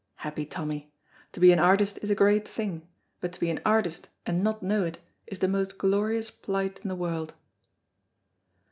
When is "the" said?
5.37-5.47, 6.89-6.95